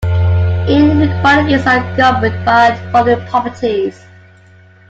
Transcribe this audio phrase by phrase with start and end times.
[0.67, 4.03] Inequalities are governed by the following properties.